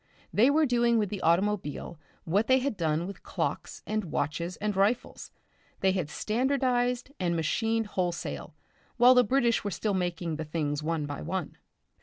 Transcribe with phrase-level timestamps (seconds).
[0.33, 4.75] They were doing with the automobile what they had done with clocks and watches and
[4.75, 5.29] rifles,
[5.81, 8.55] they had standardised and machined wholesale,
[8.97, 11.55] while the British were still making the things one by one.